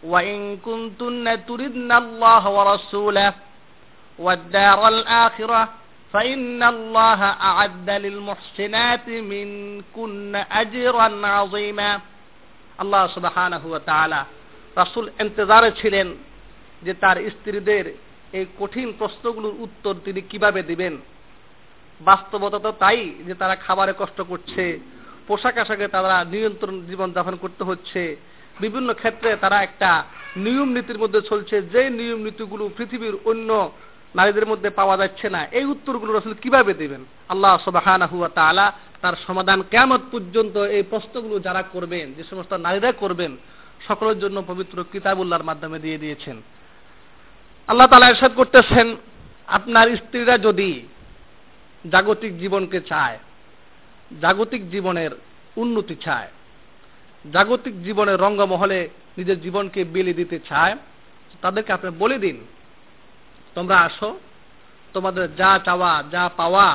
وإن 0.03 0.57
كنتن 0.57 1.25
تردن 1.47 1.91
الله 1.91 2.43
ورسوله 2.57 3.33
والدار 4.19 4.79
الآخرة 4.87 5.61
فإن 6.13 6.63
الله 6.63 7.21
أعد 7.49 7.89
للمحسنات 7.89 9.07
منكن 9.09 10.33
أجرا 10.35 11.27
عظيما 11.27 11.91
আল্লাহ 12.77 13.07
সুবাহানাহু 13.07 13.79
তাআলা 13.85 14.25
রাসূল 14.75 15.09
ইন্তজারে 15.19 15.71
ছিলেন 15.81 16.15
যে 16.81 16.93
তার 16.93 17.17
স্ত্রীদের 17.29 17.85
এই 18.33 18.45
কঠিন 18.59 18.93
প্রশ্নগুলোর 18.97 19.53
উত্তর 19.59 19.93
তিনি 20.05 20.21
কীভাবে 20.21 20.63
দিবেন? 20.63 20.97
বাস্তবতা 22.01 22.59
তো 22.59 22.71
তাই 22.71 23.13
যে 23.27 23.33
তারা 23.33 23.55
খাবারে 23.55 23.93
কষ্ট 23.99 24.21
করছে, 24.21 24.79
পোশাক 25.27 25.57
আশাকে 25.57 25.87
তারা 25.87 26.25
নিয়ন্ত্রণ 26.31 26.85
জীবন 26.87 27.11
যাপন 27.11 27.35
করতে 27.35 27.63
হচ্ছে, 27.63 28.15
বিভিন্ন 28.61 28.93
ক্ষেত্রে 28.93 29.35
তারা 29.35 29.63
একটা 29.63 30.03
নিয়ম 30.37 30.69
নীতির 30.69 30.99
মধ্যে 30.99 31.21
চলছে, 31.21 31.61
যে 31.61 31.89
নিয়ম 31.89 32.19
নীতিগুলো 32.19 32.69
পৃথিবীর 32.77 33.15
অন্য 33.25 33.71
নারীদের 34.15 34.45
মধ্যে 34.45 34.69
পাওয়া 34.69 34.97
যাচ্ছে 34.97 35.29
না। 35.29 35.45
এই 35.51 35.65
উত্তরগুলো 35.65 36.17
আসলে 36.17 36.35
কীভাবে 36.41 36.73
দেবেন? 36.73 37.05
আল্লাহ 37.29 37.57
সবাহানা 37.65 38.05
হুয়া 38.05 38.29
তালা 38.29 38.71
তার 39.03 39.15
সমাধান 39.27 39.59
কেমন 39.71 39.99
পর্যন্ত 40.11 40.57
এই 40.57 40.83
প্রশ্নগুলো 40.83 41.39
যারা 41.39 41.61
করবেন, 41.63 42.13
যে 42.13 42.23
সমস্ত 42.23 42.53
নারীরা 42.53 42.91
করবেন, 42.91 43.37
সকলের 43.87 44.19
জন্য 44.19 44.43
পবিত্র 44.47 44.83
কিতাবুল্লাহর 44.91 45.43
মাধ্যমে 45.43 45.79
দিয়ে 45.79 45.97
দিয়েছেন। 45.97 46.41
আল্লাহ 47.67 47.87
তালা 47.87 48.09
এরশাদ 48.09 48.33
করতেছেন, 48.35 48.97
আপনার 49.47 49.87
স্ত্রীরা 49.95 50.37
যদি 50.37 50.87
জাগতিক 51.91 52.39
জীবনকে 52.39 52.79
চায়, 52.81 53.19
জাগতিক 54.21 54.71
জীবনের 54.71 55.11
উন্নতি 55.55 55.95
চায়, 55.95 56.29
জাগতিক 57.31 57.83
জীবনের 57.83 58.19
রঙ্গমহলে 58.19 58.89
নিজের 59.17 59.41
জীবনকে 59.41 59.83
বিলি 59.83 60.13
দিতে 60.13 60.39
চায়, 60.49 60.75
তাদেরকে 61.41 61.73
আপনি 61.73 61.89
বলে 61.99 62.17
দিন, 62.17 62.37
তোমরা 63.55 63.77
আসো, 63.77 64.19
তোমাদের 64.93 65.35
যা 65.35 65.59
চাওয়া, 65.65 66.03
যা 66.11 66.29
পাওয়া 66.37 66.67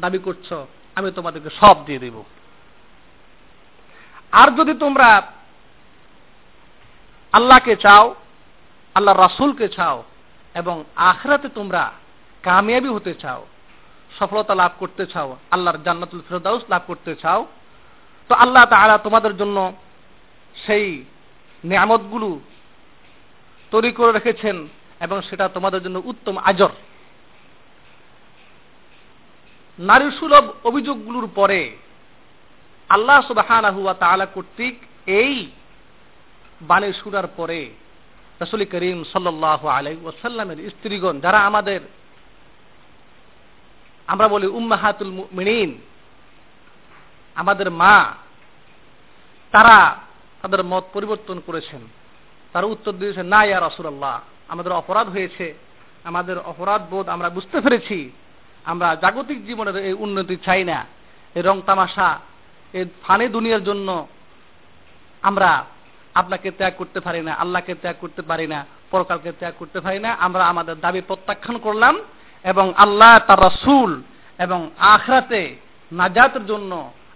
দাবি 0.00 0.18
করছ 0.18 0.52
আমি 0.96 1.12
তোমাদেরকে 1.12 1.50
সব 1.60 1.86
দিয়ে 1.86 1.98
দেব। 1.98 2.22
আর 4.32 4.48
যদি 4.50 4.74
তোমরা 4.74 5.22
আল্লাহকে 7.32 7.76
চাও 7.76 8.14
আল্লাহ 8.94 9.14
রাসুলকে 9.16 9.68
চাও 9.68 10.04
এবং 10.54 10.84
আখরাতে 10.96 11.48
তোমরা 11.48 11.92
কামিয়াবি 12.42 12.88
হতে 12.88 13.14
চাও, 13.14 13.46
সফলতা 14.18 14.54
লাভ 14.54 14.72
করতে 14.78 15.06
চাও, 15.06 15.36
আল্লাহর 15.50 15.82
জান্নাতুল 15.84 16.20
ফেরদাউস 16.28 16.62
লাভ 16.68 16.82
করতে 16.86 17.14
চাও, 17.14 17.46
তো 18.28 18.34
আল্লাহ 18.34 18.64
তাআলা 18.64 18.98
তোমাদের 18.98 19.36
জন্য 19.36 19.72
সেই 20.66 21.04
নিয়ামতগুলো 21.64 22.40
তৈরি 23.72 23.92
করে 23.92 24.12
রেখেছেন 24.12 24.68
এবং 25.00 25.22
সেটা 25.22 25.48
তোমাদের 25.48 25.82
জন্য 25.82 26.02
উত্তম 26.04 26.38
আজর। 26.38 26.70
নারী 29.78 30.10
সুলভ 30.18 30.44
অভিযোগগুলোর 30.64 31.28
পরে 31.34 31.76
আল্লাহ 32.88 33.26
সুবাহানা 33.26 34.26
কর্তৃক 34.26 34.74
এই 35.06 35.50
বাণী 36.62 36.92
শুনার 36.92 37.26
পরে 37.36 37.70
রসুল 38.40 38.64
করিম 38.64 39.04
সাল্লাহ 39.04 39.66
আলাই 39.66 39.96
ওয়াসাল্লামের 40.02 40.70
স্ত্রীগণ, 40.70 41.20
যারা 41.20 41.38
আমাদের, 41.38 41.80
আমরা 44.06 44.28
বলি 44.28 44.46
উম্মাহাতুল 44.46 45.12
মিনীন 45.32 45.78
আমাদের 47.34 47.70
মা, 47.70 48.14
তারা 49.52 49.96
তাদের 50.42 50.64
মত 50.64 50.84
পরিবর্তন 50.92 51.40
করেছেন। 51.46 51.80
তারা 52.52 52.66
উত্তর 52.66 52.92
দিয়েছেন 52.92 53.26
না 53.26 53.44
ইয়া 53.44 53.60
রসুল্লাহ 53.60 54.20
আমাদের 54.48 54.72
অপরাধ 54.72 55.08
হয়েছে, 55.08 55.54
আমাদের 56.04 56.38
অপরাধ 56.38 56.82
বোধ 56.90 57.08
আমরা 57.08 57.30
বুঝতে 57.30 57.60
পেরেছি 57.60 58.10
আমরা 58.66 58.88
জাগতিক 59.02 59.46
জীবনের 59.46 59.76
এই 59.88 59.94
উন্নতি 60.04 60.36
চাই 60.36 60.64
না। 60.64 60.78
এই 61.34 61.42
রং 61.42 61.56
তামাশা, 61.66 62.18
এই 62.74 62.84
ফানে 63.02 63.28
দুনিয়ার 63.28 63.64
জন্য 63.64 63.88
আমরা 65.22 65.50
আপনাকে 66.14 66.50
ত্যাগ 66.50 66.72
করতে 66.76 67.00
পারি 67.00 67.22
না, 67.22 67.32
আল্লাহকে 67.34 67.74
ত্যাগ 67.74 67.96
করতে 68.00 68.22
পারি 68.22 68.46
না, 68.46 68.58
পরকালকে 68.90 69.32
ত্যাগ 69.32 69.54
করতে 69.58 69.78
পারি 69.80 69.98
না। 69.98 70.10
আমরা 70.20 70.42
আমাদের 70.46 70.80
দাবি 70.80 71.00
প্রত্যাখ্যান 71.00 71.58
করলাম 71.58 71.94
এবং 72.44 72.66
আল্লাহ 72.76 73.12
তার 73.26 73.38
রসুল 73.38 73.90
এবং 74.38 74.70
আখরাতে 74.78 75.42
নাজাতের 75.92 76.46
জন্য 76.46 76.72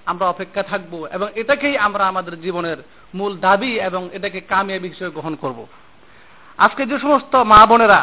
আমরা 0.07 0.27
অপেক্ষা 0.27 0.63
থাকব 0.63 0.93
এবং 1.13 1.29
এটাকেই 1.35 1.77
আমরা 1.79 2.05
আমাদের 2.07 2.41
জীবনের 2.41 2.79
মূল 3.15 3.33
দাবি 3.37 3.73
এবং 3.89 4.03
এটাকে 4.13 4.41
কামিয়াবি 4.41 4.89
হিসেবে 4.89 5.11
গ্রহণ 5.11 5.35
করব। 5.35 5.67
আজকে 6.59 6.83
যে 6.87 6.97
সমস্ত 6.99 7.33
মা 7.37 7.61
বোনেরা, 7.67 8.01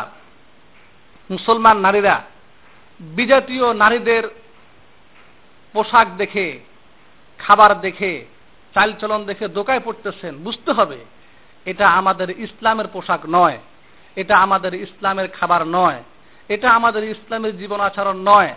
মুসলমান 1.29 1.77
নারীরা 1.77 2.15
বিজাতীয় 2.99 3.73
নারীদের 3.73 4.23
পোশাক 5.73 6.07
দেখে, 6.17 6.59
খাবার 7.39 7.81
দেখে, 7.81 8.25
চালচলন 8.75 9.25
দেখে 9.25 9.47
দোকায় 9.47 9.79
পড়তেছেন, 9.79 10.37
বুঝতে 10.37 10.71
হবে, 10.71 11.05
এটা 11.65 11.89
আমাদের 11.89 12.39
ইসলামের 12.39 12.87
পোশাক 12.87 13.21
নয়, 13.25 13.57
এটা 14.15 14.37
আমাদের 14.37 14.73
ইসলামের 14.73 15.27
খাবার 15.27 15.67
নয়, 15.67 16.03
এটা 16.49 16.69
আমাদের 16.69 17.03
ইসলামের 17.03 17.57
জীবন 17.57 17.79
আচরণ 17.79 18.17
নয়। 18.17 18.53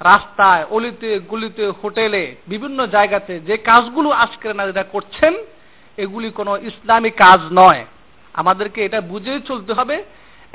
রাস্তায়, 0.00 0.64
অলিতে, 0.70 1.18
গুলিতে, 1.18 1.72
হোটেলে, 1.82 2.36
বিভিন্ন 2.48 2.86
জায়গাতে 2.86 3.40
যে 3.40 3.56
কাজগুলো 3.56 4.10
আজকের 4.10 4.56
নারীরা 4.56 4.82
করছেন, 4.82 5.34
এগুলি 5.96 6.30
কোনো 6.30 6.56
ইসলামী 6.56 7.10
কাজ 7.10 7.40
নয়। 7.52 7.84
আমাদেরকে 8.34 8.84
এটা 8.84 9.00
বুঝেই 9.00 9.40
চলতে 9.40 9.72
হবে 9.72 10.04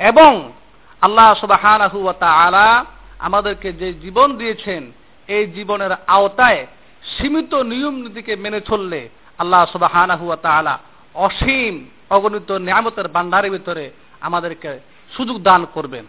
এবং 0.00 0.52
আল্লাহ 1.00 1.34
সুবাহান 1.34 1.80
আলা 2.22 2.84
আমাদেরকে 3.22 3.68
যে 3.72 3.88
জীবন 3.94 4.28
দিয়েছেন, 4.36 4.82
এই 5.28 5.44
জীবনের 5.46 5.92
আওতায় 6.06 6.66
সীমিত 7.12 7.52
নিয়ম 7.54 7.94
নীতিকে 7.94 8.36
মেনে 8.36 8.60
চললে 8.60 9.00
আল্লাহ 9.38 9.62
সুবাহান 9.72 10.10
তালা 10.42 10.74
অসীম 11.14 11.74
অগণিত 12.10 12.50
নিয়ামতের 12.66 13.08
বান্ধারের 13.08 13.50
ভিতরে 13.50 13.84
আমাদেরকে 14.20 14.70
সুযোগ 15.16 15.36
দান 15.42 15.66
করবেন। 15.74 16.04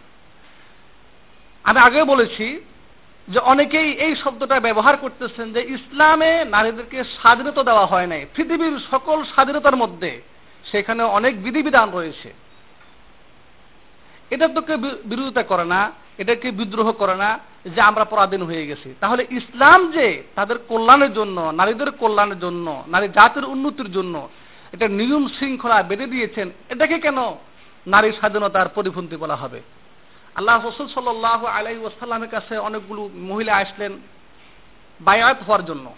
আমি 1.63 1.79
আগে 1.79 2.03
বলেছি 2.03 2.45
যে 3.27 3.39
অনেকেই 3.39 3.89
এই 4.05 4.13
শব্দটা 4.15 4.55
ব্যবহার 4.59 4.95
করতেছেন 4.97 5.47
যে 5.53 5.61
ইসলামে 5.75 6.31
নারীদেরকে 6.45 6.99
স্বাধীনতা 7.03 7.61
দেওয়া 7.63 7.85
হয় 7.85 8.07
নাই। 8.07 8.21
পৃথিবীর 8.35 8.75
সকল 8.91 9.17
স্বাধীনতার 9.23 9.75
মধ্যে 9.75 10.11
সেখানে 10.71 11.03
অনেক 11.17 11.33
বিধিবিধান 11.43 11.87
রয়েছে। 11.91 12.29
এটা 14.31 14.47
তোকে 14.47 14.73
বিরোধিতা 15.05 15.43
করে 15.43 15.65
না। 15.65 15.81
এটাকে 16.17 16.51
বিদ্রোহ 16.51 16.91
করে 16.91 17.15
না 17.15 17.39
যে 17.65 17.81
আমরা 17.81 18.05
পরাধীন 18.05 18.41
হয়ে 18.41 18.67
গেছি। 18.67 18.95
তাহলে 18.99 19.27
ইসলাম 19.31 19.91
যে 19.91 20.23
তাদের 20.35 20.57
কল্যাণের 20.57 21.13
জন্য, 21.13 21.41
নারীদের 21.41 21.91
কল্যাণের 21.91 22.39
জন্য, 22.39 22.83
নারী 22.87 23.07
জাতির 23.07 23.45
উন্নতির 23.45 23.91
জন্য 23.91 24.29
এটা 24.71 24.87
নিয়ম 24.87 25.27
শৃঙ্খলা 25.27 25.83
বেঁধে 25.83 26.07
দিয়েছেন, 26.07 26.51
এটাকে 26.69 26.99
কেন 26.99 27.17
নারী 27.87 28.11
স্বাধীনতার 28.11 28.69
পরিপন্থী 28.69 29.15
বলা 29.15 29.35
হবে? 29.35 29.61
আল্লাহ 30.35 30.67
রসুল 30.67 30.87
সাল্লাহ 30.87 31.45
আলাই 31.45 31.77
ওসাল্লামের 31.77 32.29
কাছে 32.29 32.57
অনেকগুলো 32.57 33.09
মহিলা 33.13 33.55
আসলেন 33.55 33.99
বায়াত 35.01 35.37
হওয়ার 35.47 35.65
জন্য। 35.65 35.95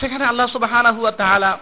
সেখানে 0.00 0.24
আল্লাহ 0.24 0.46
তাহলা 1.16 1.58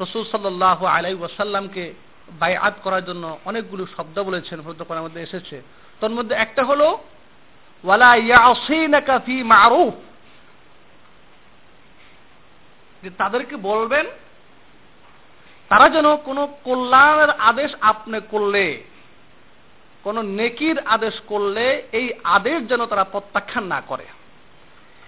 রসুল 0.00 0.24
সাল্লাহ 0.30 0.84
আলাই 0.84 1.14
ওয়াসাল্লামকে 1.14 1.94
বায়াত 2.32 2.74
করার 2.82 3.04
জন্য 3.04 3.38
অনেকগুলো 3.44 3.86
শব্দ 3.96 4.22
বলেছেন 4.22 4.62
করার 4.88 5.02
মধ্যে 5.02 5.22
এসেছে। 5.22 5.62
তোর 6.00 6.10
মধ্যে 6.10 6.34
একটা 6.34 6.64
হলো, 6.64 6.98
ওয়ালা 7.84 8.14
ইয়াসিনাকা 8.16 9.18
ফি 9.18 9.42
মারুফ 9.42 9.94
যে 13.02 13.10
তাদেরকে 13.10 13.56
বলবেন, 13.56 14.06
তারা 15.68 15.88
যেন 15.88 16.16
কোনো 16.16 16.48
কল্যাণের 16.64 17.30
আদেশ 17.30 17.74
আপনি 17.80 18.20
করলে, 18.30 18.82
কোন 20.04 20.22
নেকির 20.22 20.78
আদেশ 20.78 21.20
করলে, 21.26 21.82
এই 21.92 22.12
আদেশ 22.24 22.62
যেন 22.62 22.86
তারা 22.86 23.04
প্রত্যাখ্যান 23.04 23.64
না 23.64 23.80
করে। 23.80 24.06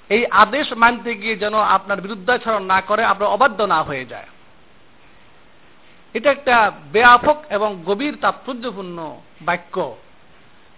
এই 0.09 0.27
আদেশ 0.27 0.73
মানতে 0.73 1.15
গিয়ে 1.15 1.37
যেন 1.37 1.55
আপনার 1.55 2.01
বিরুদ্ধাচরণ 2.01 2.63
না 2.63 2.81
করে, 2.81 3.05
আপনার 3.05 3.29
অবাধ্য 3.29 3.63
না 3.63 3.83
হয়ে 3.83 4.05
যায়। 4.05 4.27
এটা 6.17 6.29
একটা 6.31 6.57
ব্যাপক 6.93 7.37
এবং 7.51 7.71
গভীর 7.87 8.15
তাৎপর্যপূর্ণ 8.21 8.99
বাক্য 9.41 9.97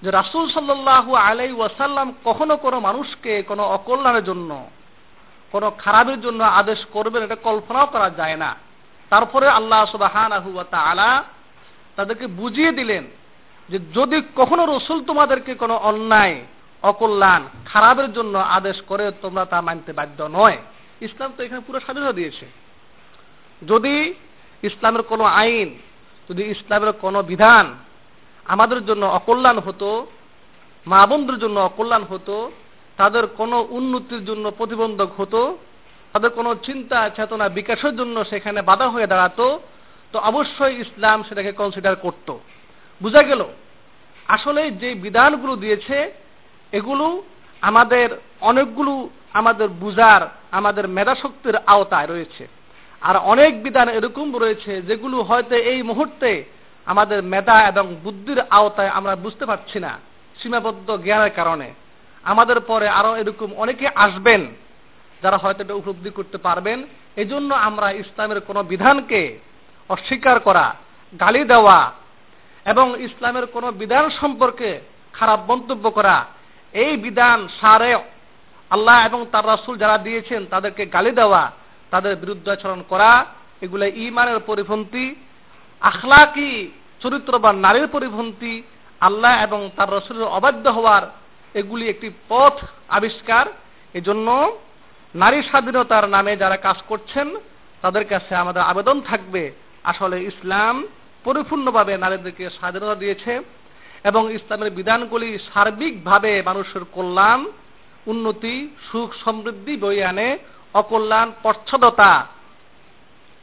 যে 0.03 0.11
রাসুল 0.11 0.45
সাল্লাহু 0.51 1.15
আলাই 1.15 1.53
ওয়াসাল্লাম 1.53 2.13
কখনো 2.25 2.57
কোনো 2.57 2.81
মানুষকে 2.81 3.33
কোনো 3.43 3.63
অকল্যাণের 3.77 4.25
জন্য, 4.25 4.51
কোনো 5.53 5.69
খারাপের 5.79 6.21
জন্য 6.21 6.41
আদেশ 6.61 6.81
করবেন 6.93 7.23
এটা 7.23 7.37
কল্পনাও 7.37 7.87
করা 7.87 8.09
যায় 8.11 8.37
না। 8.37 8.51
তারপরে 9.11 9.47
আল্লাহ 9.49 9.81
সুবাহান 9.87 10.33
আলা 10.91 11.25
তাদেরকে 11.97 12.27
বুঝিয়ে 12.41 12.73
দিলেন 12.73 13.05
যে 13.69 13.79
যদি 13.95 14.19
কখনো 14.37 14.63
রসুল 14.67 14.99
তোমাদেরকে 15.05 15.53
কোনো 15.55 15.77
অন্যায়, 15.91 16.37
অকল্যাণ, 16.83 17.43
খারাপের 17.65 18.09
জন্য 18.13 18.35
আদেশ 18.39 18.79
করে, 18.87 19.05
তোমরা 19.23 19.45
তা 19.45 19.59
মানতে 19.61 19.91
বাধ্য 19.93 20.19
নয়। 20.39 20.59
ইসলাম 21.01 21.31
তো 21.37 21.41
এখানে 21.45 21.61
পুরো 21.67 21.79
স্বাধীনতা 21.81 22.13
দিয়েছে। 22.13 22.47
যদি 23.63 24.15
ইসলামের 24.63 25.03
কোনো 25.03 25.25
আইন, 25.25 25.75
যদি 26.29 26.43
ইসলামের 26.45 26.93
কোনো 26.93 27.23
বিধান 27.23 27.75
আমাদের 28.45 28.87
জন্য 28.87 29.07
অকল্যাণ 29.07 29.59
হতো, 29.59 30.07
মা 30.87 31.07
বোনদের 31.07 31.39
জন্য 31.39 31.61
অকল্যাণ 31.61 32.03
হতো, 32.03 32.53
তাদের 32.97 33.27
কোনো 33.27 33.67
উন্নতির 33.71 34.25
জন্য 34.25 34.51
প্রতিবন্ধক 34.51 35.21
হতো, 35.21 35.59
তাদের 36.13 36.31
কোনো 36.31 36.55
চিন্তা 36.55 37.11
চেতনা 37.11 37.49
বিকাশের 37.49 37.97
জন্য 37.97 38.25
সেখানে 38.25 38.63
বাধা 38.63 38.89
হয়ে 38.89 39.07
দাঁড়াতো, 39.07 39.61
তো 40.13 40.19
অবশ্যই 40.19 40.81
ইসলাম 40.81 41.23
সেটাকে 41.23 41.53
কনসিডার 41.53 41.97
করত। 41.97 42.39
বুঝা 43.03 43.23
গেল? 43.23 43.45
আসলে 44.29 44.71
যে 44.71 44.95
বিধানগুলো 44.95 45.57
দিয়েছে, 45.57 46.13
এগুলো 46.73 47.23
আমাদের 47.61 48.09
অনেকগুলো 48.41 49.11
আমাদের 49.33 49.69
বুজার 49.69 50.29
আমাদের 50.51 50.89
মেধাশক্তির 50.89 51.57
আওতায় 51.67 52.07
রয়েছে। 52.07 52.49
আর 53.03 53.17
অনেক 53.33 53.53
বিধান 53.63 53.89
এরকম 53.89 54.27
রয়েছে 54.43 54.73
যেগুলো 54.89 55.17
হয়তো 55.29 55.55
এই 55.73 55.81
মুহূর্তে 55.83 56.31
আমাদের 56.87 57.19
মেধা 57.33 57.57
এবং 57.71 57.87
বুদ্ধির 58.05 58.41
আওতায় 58.59 58.95
আমরা 58.99 59.13
বুঝতে 59.25 59.45
পারছি 59.51 59.79
না, 59.81 59.93
সীমাবদ্ধ 60.39 60.89
জ্ঞানের 61.05 61.33
কারণে। 61.39 61.69
আমাদের 62.25 62.59
পরে 62.61 62.87
আরও 62.99 63.13
এরকম 63.17 63.49
অনেকে 63.63 63.87
আসবেন 64.05 64.41
যারা 65.23 65.37
হয়তো 65.43 65.61
এটা 65.65 65.79
উপলব্ধি 65.81 66.11
করতে 66.11 66.39
পারবেন। 66.47 66.79
এজন্য 67.23 67.51
আমরা 67.69 67.89
ইসলামের 68.03 68.41
কোন 68.41 68.59
বিধানকে 68.63 69.23
অস্বীকার 69.91 70.37
করা, 70.41 70.67
গালি 71.21 71.43
দেওয়া 71.45 71.79
এবং 72.67 72.87
ইসলামের 73.09 73.47
কোন 73.55 73.65
বিধান 73.71 74.05
সম্পর্কে 74.21 74.71
খারাপ 75.15 75.41
মন্তব্য 75.51 75.85
করা, 75.91 76.17
এই 76.75 76.93
বিধান 76.97 77.39
সারে 77.61 77.93
আল্লাহ 78.71 78.97
এবং 79.07 79.21
তার 79.33 79.45
রাসুল 79.47 79.75
যারা 79.83 79.97
দিয়েছেন 80.07 80.41
তাদেরকে 80.51 80.83
গালি 80.87 81.13
দেওয়া 81.21 81.43
তাদের 81.91 82.17
বিরুদ্ধাচরণ 82.17 82.83
করা, 82.89 83.27
এগুলো 83.61 83.85
ইমানের 83.85 84.41
পরিপন্থী, 84.47 85.15
আখলাকি, 85.81 86.71
চরিত্রবান 87.01 87.57
নারীর 87.57 87.87
পরিপন্থী, 87.87 88.63
আল্লাহ 89.01 89.45
এবং 89.45 89.71
তার 89.77 89.93
রসুলের 89.93 90.25
অবাধ্য 90.25 90.69
হওয়ার 90.69 91.03
এগুলি 91.55 91.89
একটি 91.89 92.11
পথ 92.29 92.65
আবিষ্কার। 92.89 93.47
এজন্য 93.95 94.53
নারী 95.15 95.43
স্বাধীনতার 95.43 96.09
নামে 96.09 96.37
যারা 96.37 96.57
কাজ 96.57 96.79
করছেন, 96.89 97.37
তাদের 97.83 98.05
কাছে 98.05 98.35
আমাদের 98.35 98.63
আবেদন 98.63 99.01
থাকবে, 99.01 99.53
আসলে 99.85 100.25
ইসলাম 100.25 100.87
পরিপূর্ণভাবে 101.25 101.97
নারীদেরকে 101.97 102.51
স্বাধীনতা 102.51 102.95
দিয়েছে 102.95 103.41
এবং 104.05 104.33
ইসলামের 104.33 104.71
বিধানগুলি 104.71 105.39
সার্বিকভাবে 105.55 106.43
মানুষের 106.43 106.83
কল্যাণ, 106.93 107.45
উন্নতি, 108.07 108.69
সুখ, 108.93 109.15
সমৃদ্ধি 109.25 109.77
বই 109.77 110.03
আনে। 110.03 110.39
অকল্যাণ 110.75 111.33
পর্চ্ছদতা 111.43 112.27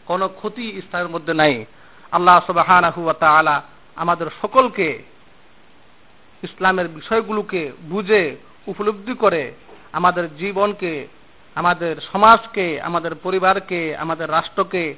কোন 0.05 0.27
ক্ষতি 0.27 0.65
ইসলামের 0.69 1.09
মধ্যে 1.09 1.33
নাই। 1.33 1.65
আল্লাহ 2.11 2.45
সুবাহ 2.47 2.69
আমাদের 3.97 4.27
সকলকে 4.41 5.03
ইসলামের 6.43 6.87
বিষয়গুলোকে 6.87 7.71
বুঝে, 7.81 8.37
উপলব্ধি 8.67 9.13
করে, 9.15 9.53
আমাদের 9.93 10.35
জীবনকে, 10.37 11.07
আমাদের 11.55 12.01
সমাজকে, 12.11 12.81
আমাদের 12.81 13.15
পরিবারকে, 13.15 13.97
আমাদের 13.97 14.29
রাষ্ট্রকে 14.29 14.95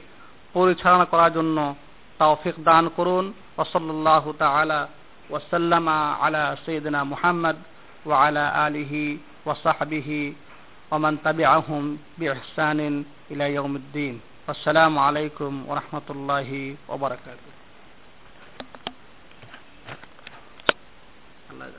পরিচালনা 0.54 1.06
করার 1.06 1.34
জন্য 1.34 1.76
তাওফিক 2.18 2.56
দান 2.64 2.90
করুন। 2.90 3.34
ওসল্লাহ 3.58 4.32
তালা 4.38 4.88
ওসাল্লামা 5.30 6.16
আলা 6.22 6.56
সৈয়দনা 6.66 7.04
মুহাম্মদ 7.04 7.56
ওয়া 8.06 8.28
আলা 8.28 8.50
আলিহি 8.50 9.18
ওয়াসাহাবিহি 9.46 10.36
ومن 10.92 11.24
تبعهم 11.24 11.98
بإحسان 12.18 13.06
إلى 13.32 13.54
يوم 13.54 13.76
الدين. 13.76 14.22
والسلام 14.48 15.00
عليكم 15.00 15.68
ورحمة 15.68 16.08
الله 16.10 16.76
وبركاته. 16.90 17.52
الله 21.52 21.72